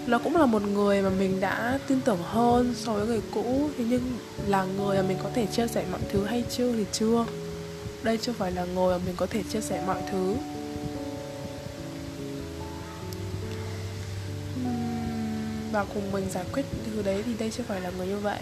nó 0.07 0.19
cũng 0.19 0.37
là 0.37 0.47
một 0.47 0.63
người 0.63 1.03
mà 1.03 1.11
mình 1.11 1.41
đã 1.41 1.79
tin 1.87 2.01
tưởng 2.01 2.23
hơn 2.23 2.75
so 2.77 2.93
với 2.93 3.07
người 3.07 3.21
cũ. 3.35 3.71
Thế 3.79 3.85
nhưng 3.89 4.19
là 4.47 4.65
người 4.65 4.97
mà 4.97 5.09
mình 5.09 5.19
có 5.23 5.31
thể 5.35 5.47
chia 5.47 5.67
sẻ 5.69 5.85
mọi 5.91 6.01
thứ 6.13 6.25
hay 6.25 6.45
chưa 6.51 6.73
thì 6.73 6.85
chưa. 6.93 7.27
Đây 8.03 8.19
chưa 8.23 8.33
phải 8.33 8.53
là 8.53 8.65
người 8.65 8.99
mà 8.99 9.05
mình 9.07 9.15
có 9.17 9.27
thể 9.27 9.43
chia 9.53 9.61
sẻ 9.61 9.83
mọi 9.87 10.03
thứ. 10.11 10.35
Và 15.73 15.85
cùng 15.95 16.13
mình 16.13 16.31
giải 16.31 16.45
quyết 16.53 16.65
thứ 16.87 17.03
đấy 17.03 17.23
thì 17.27 17.35
đây 17.35 17.51
chưa 17.57 17.63
phải 17.69 17.81
là 17.81 17.91
người 17.91 18.07
như 18.07 18.19
vậy. 18.19 18.39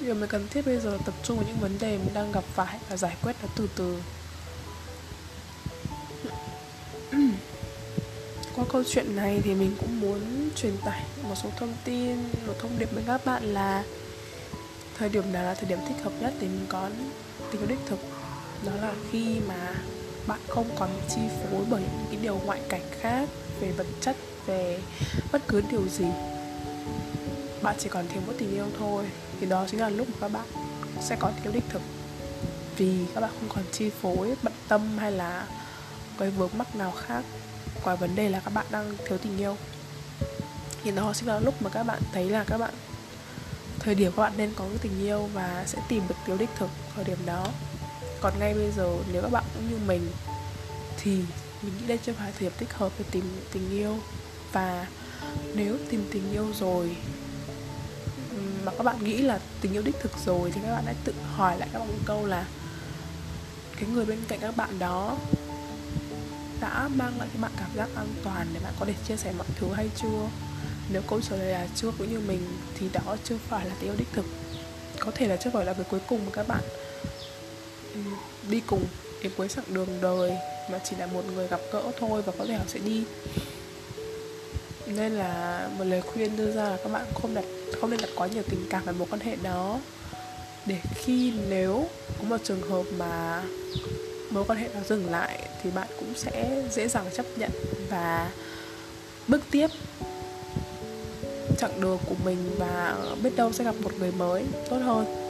Điều 0.00 0.14
mình 0.14 0.28
cần 0.28 0.46
thiết 0.50 0.66
bây 0.66 0.80
giờ 0.80 0.90
là 0.90 0.98
tập 1.06 1.14
trung 1.22 1.36
vào 1.36 1.46
những 1.48 1.56
vấn 1.60 1.78
đề 1.80 1.98
mình 1.98 2.14
đang 2.14 2.32
gặp 2.32 2.44
phải 2.54 2.78
và 2.88 2.96
giải 2.96 3.16
quyết 3.22 3.36
nó 3.42 3.48
từ 3.56 3.68
từ. 3.76 3.96
Qua 8.56 8.64
câu 8.72 8.82
chuyện 8.84 9.16
này 9.16 9.40
thì 9.44 9.54
mình 9.54 9.76
cũng 9.80 10.00
muốn 10.00 10.50
truyền 10.56 10.76
tải 10.84 11.02
một 11.22 11.34
số 11.42 11.48
thông 11.56 11.74
tin, 11.84 12.16
một 12.46 12.54
thông 12.58 12.78
điệp 12.78 12.88
với 12.94 13.04
các 13.06 13.26
bạn 13.26 13.42
là 13.42 13.84
thời 14.98 15.08
điểm 15.08 15.32
nào 15.32 15.44
là 15.44 15.54
thời 15.54 15.68
điểm 15.68 15.78
thích 15.88 16.04
hợp 16.04 16.12
nhất 16.20 16.34
để 16.40 16.48
mình 16.48 16.66
có 16.68 16.90
tình 17.50 17.60
yêu 17.60 17.68
đích 17.68 17.78
thực. 17.86 17.98
Đó 18.66 18.72
là 18.80 18.92
khi 19.10 19.40
mà 19.48 19.74
bạn 20.26 20.40
không 20.48 20.70
còn 20.78 20.90
bị 20.96 21.02
chi 21.14 21.20
phối 21.28 21.64
bởi 21.70 21.80
những 21.80 22.06
cái 22.10 22.18
điều 22.22 22.40
ngoại 22.44 22.60
cảnh 22.68 22.88
khác 23.00 23.28
về 23.60 23.72
vật 23.72 23.86
chất, 24.00 24.16
về 24.46 24.80
bất 25.32 25.42
cứ 25.48 25.62
điều 25.70 25.88
gì. 25.88 26.06
Bạn 27.62 27.76
chỉ 27.78 27.88
còn 27.88 28.08
thiếu 28.08 28.22
một 28.26 28.32
tình 28.38 28.54
yêu 28.54 28.66
thôi, 28.78 29.04
thì 29.40 29.46
đó 29.46 29.66
chính 29.70 29.80
là 29.80 29.88
lúc 29.88 30.08
mà 30.08 30.16
các 30.20 30.32
bạn 30.32 30.46
sẽ 31.00 31.16
có 31.20 31.30
tình 31.30 31.44
yêu 31.44 31.52
đích 31.52 31.68
thực. 31.68 31.82
Vì 32.76 32.98
các 33.14 33.20
bạn 33.20 33.30
không 33.40 33.48
còn 33.48 33.64
chi 33.72 33.90
phối, 34.02 34.34
bận 34.42 34.52
tâm 34.68 34.98
hay 34.98 35.12
là 35.12 35.46
cái 36.18 36.30
vướng 36.30 36.50
mắc 36.58 36.76
nào 36.76 36.90
khác 36.90 37.24
qua 37.86 37.94
vấn 37.94 38.16
đề 38.16 38.28
là 38.28 38.40
các 38.40 38.54
bạn 38.54 38.66
đang 38.70 38.94
thiếu 39.06 39.18
tình 39.18 39.38
yêu. 39.38 39.56
Thì 40.84 40.90
đó 40.90 41.12
chính 41.14 41.28
là 41.28 41.38
lúc 41.40 41.62
mà 41.62 41.70
các 41.70 41.82
bạn 41.82 42.02
thấy 42.12 42.30
là 42.30 42.44
các 42.44 42.58
bạn, 42.58 42.74
thời 43.78 43.94
điểm 43.94 44.12
các 44.16 44.22
bạn 44.22 44.32
nên 44.36 44.52
có 44.56 44.64
cái 44.68 44.78
tình 44.82 45.00
yêu 45.00 45.28
và 45.34 45.64
sẽ 45.66 45.78
tìm 45.88 46.02
được 46.08 46.14
tiêu 46.26 46.36
đích 46.38 46.50
thực 46.58 46.70
thời 46.94 47.04
điểm 47.04 47.18
đó. 47.26 47.46
Còn 48.20 48.32
ngay 48.38 48.54
bây 48.54 48.70
giờ, 48.76 48.96
nếu 49.12 49.22
các 49.22 49.32
bạn 49.32 49.44
cũng 49.54 49.70
như 49.70 49.78
mình, 49.86 50.10
thì 50.96 51.10
mình 51.62 51.72
nghĩ 51.78 51.86
đây 51.86 51.98
chưa 52.06 52.12
phải 52.12 52.32
thời 52.32 52.40
điểm 52.40 52.52
thích 52.58 52.72
hợp 52.72 52.92
để 52.98 53.04
tìm 53.10 53.24
tình 53.52 53.70
yêu. 53.70 53.96
Và 54.52 54.86
nếu 55.54 55.76
tìm 55.90 56.08
tình 56.12 56.32
yêu 56.32 56.46
rồi 56.60 56.96
mà 58.64 58.72
các 58.78 58.84
bạn 58.84 59.04
nghĩ 59.04 59.16
là 59.18 59.38
tình 59.60 59.72
yêu 59.72 59.82
đích 59.82 59.96
thực 60.00 60.12
rồi 60.26 60.50
thì 60.54 60.60
các 60.64 60.72
bạn 60.72 60.82
hãy 60.86 60.94
tự 61.04 61.12
hỏi 61.36 61.58
lại 61.58 61.68
các 61.72 61.78
bạn 61.78 61.88
một 61.88 62.02
câu 62.06 62.26
là 62.26 62.46
cái 63.76 63.88
người 63.88 64.04
bên 64.04 64.18
cạnh 64.28 64.38
các 64.40 64.56
bạn 64.56 64.78
đó 64.78 65.16
đã 66.60 66.88
mang 66.94 67.18
lại 67.18 67.28
cho 67.34 67.40
bạn 67.42 67.52
cảm 67.56 67.70
giác 67.76 67.88
an 67.96 68.06
toàn 68.24 68.46
để 68.54 68.60
bạn 68.64 68.72
có 68.80 68.86
thể 68.86 68.94
chia 69.08 69.16
sẻ 69.16 69.32
mọi 69.38 69.46
thứ 69.60 69.66
hay 69.72 69.88
chưa? 70.02 70.28
Nếu 70.92 71.02
câu 71.08 71.20
trả 71.20 71.36
lời 71.36 71.52
là 71.52 71.68
chưa 71.76 71.90
cũng 71.98 72.12
như 72.12 72.20
mình 72.20 72.40
thì 72.78 72.88
đó 72.92 73.16
chưa 73.24 73.36
phải 73.48 73.66
là 73.66 73.74
tình 73.80 73.90
yêu 73.90 73.94
đích 73.98 74.08
thực. 74.12 74.24
Có 74.98 75.12
thể 75.14 75.26
là 75.26 75.36
chưa 75.36 75.50
phải 75.50 75.64
là 75.64 75.72
người 75.72 75.84
cuối 75.90 76.00
cùng 76.08 76.26
mà 76.26 76.30
các 76.32 76.48
bạn 76.48 76.62
đi 78.50 78.60
cùng 78.66 78.84
đến 79.22 79.32
cuối 79.36 79.48
chặng 79.48 79.64
đường 79.68 79.88
đời 80.00 80.32
mà 80.70 80.78
chỉ 80.84 80.96
là 80.96 81.06
một 81.06 81.22
người 81.34 81.48
gặp 81.48 81.60
gỡ 81.72 81.82
thôi 81.98 82.22
và 82.22 82.32
có 82.38 82.44
thể 82.44 82.54
họ 82.54 82.64
sẽ 82.66 82.78
đi. 82.78 83.04
Nên 84.86 85.12
là 85.12 85.68
một 85.78 85.84
lời 85.84 86.02
khuyên 86.02 86.36
đưa 86.36 86.52
ra 86.52 86.62
là 86.62 86.76
các 86.76 86.92
bạn 86.92 87.06
không 87.14 87.34
đặt, 87.34 87.44
không 87.80 87.90
nên 87.90 88.00
đặt 88.00 88.08
quá 88.16 88.26
nhiều 88.26 88.42
tình 88.48 88.66
cảm 88.70 88.84
vào 88.84 88.94
một 88.94 89.06
quan 89.10 89.20
hệ 89.20 89.36
đó. 89.42 89.80
Để 90.66 90.80
khi 90.94 91.32
nếu 91.48 91.88
có 92.18 92.24
một 92.24 92.36
trường 92.44 92.70
hợp 92.70 92.82
mà 92.98 93.42
mối 94.30 94.44
quan 94.44 94.58
hệ 94.58 94.68
nó 94.74 94.80
dừng 94.88 95.10
lại 95.10 95.48
thì 95.62 95.70
bạn 95.70 95.88
cũng 95.98 96.14
sẽ 96.16 96.62
dễ 96.72 96.88
dàng 96.88 97.04
chấp 97.16 97.26
nhận 97.36 97.50
và 97.90 98.30
bước 99.28 99.42
tiếp 99.50 99.66
chặng 101.58 101.80
đường 101.80 101.98
của 102.06 102.14
mình 102.24 102.38
và 102.58 102.96
biết 103.22 103.36
đâu 103.36 103.52
sẽ 103.52 103.64
gặp 103.64 103.74
một 103.82 103.92
người 103.98 104.12
mới 104.12 104.44
tốt 104.70 104.76
hơn. 104.76 105.26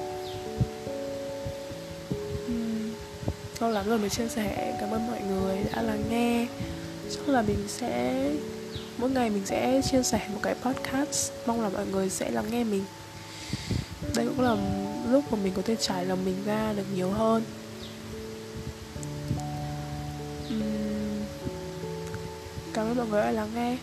Lâu 3.61 3.70
lắm 3.70 3.88
rồi 3.88 3.98
mới 3.98 4.11
chia 4.11 4.28
sẻ, 4.28 4.76
cảm 4.80 4.90
ơn 4.90 5.06
mọi 5.06 5.20
người 5.20 5.56
đã 5.72 5.82
lắng 5.82 6.04
nghe. 6.11 6.46
Chắc 7.11 7.28
là 7.28 7.42
mình 7.42 7.64
sẽ, 7.68 8.24
mỗi 8.96 9.11
ngày 9.11 9.30
mình 9.30 9.46
sẽ 9.46 9.80
chia 9.90 10.02
sẻ 10.02 10.20
một 10.32 10.38
cái 10.42 10.54
podcast, 10.54 11.32
mong 11.46 11.61
là 11.61 11.68
mọi 11.68 11.87
người 11.87 12.11
sẽ 12.11 12.30
lắng 12.30 12.44
nghe 12.50 12.64
mình. 12.64 12.85
Đây 14.14 14.26
cũng 14.26 14.40
là 14.40 14.56
lúc 15.11 15.24
mà 15.32 15.38
mình 15.42 15.52
có 15.56 15.62
thể 15.62 15.76
trải 15.76 16.06
lòng 16.06 16.24
mình 16.24 16.37
ra 16.46 16.72
được 16.76 16.85
nhiều 16.94 17.11
hơn. 17.11 17.42
Mọi 22.96 23.06
người 23.06 23.22
đã 23.22 23.30
lắng 23.30 23.48
nghe. 23.54 23.76